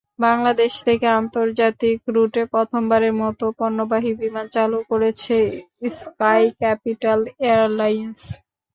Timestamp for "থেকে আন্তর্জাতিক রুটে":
0.87-2.43